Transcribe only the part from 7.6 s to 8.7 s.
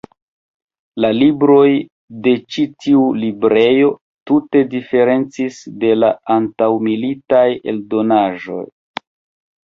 eldonaĵoj.